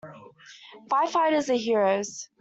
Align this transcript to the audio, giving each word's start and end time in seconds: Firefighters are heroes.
Firefighters 0.89 1.47
are 1.51 1.57
heroes. 1.61 2.27